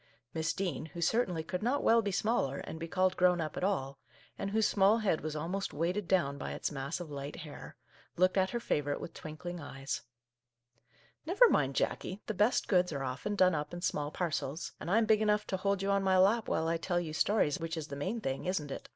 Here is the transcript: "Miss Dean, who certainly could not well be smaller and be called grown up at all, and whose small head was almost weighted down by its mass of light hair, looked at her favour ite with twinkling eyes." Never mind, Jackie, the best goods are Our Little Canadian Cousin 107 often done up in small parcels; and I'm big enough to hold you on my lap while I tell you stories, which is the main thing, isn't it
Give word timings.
"Miss 0.33 0.51
Dean, 0.51 0.87
who 0.87 0.99
certainly 0.99 1.43
could 1.43 1.61
not 1.61 1.83
well 1.83 2.01
be 2.01 2.11
smaller 2.11 2.57
and 2.57 2.79
be 2.79 2.87
called 2.87 3.15
grown 3.15 3.39
up 3.39 3.55
at 3.55 3.63
all, 3.63 3.99
and 4.35 4.49
whose 4.49 4.65
small 4.67 4.97
head 4.97 5.21
was 5.21 5.35
almost 5.35 5.75
weighted 5.75 6.07
down 6.07 6.39
by 6.39 6.53
its 6.53 6.71
mass 6.71 6.99
of 6.99 7.11
light 7.11 7.35
hair, 7.35 7.75
looked 8.17 8.35
at 8.35 8.49
her 8.49 8.59
favour 8.59 8.93
ite 8.93 8.99
with 8.99 9.13
twinkling 9.13 9.59
eyes." 9.59 10.01
Never 11.27 11.47
mind, 11.47 11.75
Jackie, 11.75 12.19
the 12.25 12.33
best 12.33 12.67
goods 12.67 12.91
are 12.91 13.03
Our 13.03 13.11
Little 13.11 13.35
Canadian 13.35 13.37
Cousin 13.47 13.53
107 13.53 13.53
often 13.53 13.53
done 13.53 13.59
up 13.61 13.73
in 13.75 13.81
small 13.81 14.09
parcels; 14.11 14.71
and 14.79 14.89
I'm 14.89 15.05
big 15.05 15.21
enough 15.21 15.45
to 15.45 15.57
hold 15.57 15.83
you 15.83 15.91
on 15.91 16.01
my 16.01 16.17
lap 16.17 16.47
while 16.49 16.67
I 16.67 16.77
tell 16.77 16.99
you 16.99 17.13
stories, 17.13 17.59
which 17.59 17.77
is 17.77 17.89
the 17.89 17.95
main 17.95 18.19
thing, 18.21 18.45
isn't 18.45 18.71
it 18.71 18.89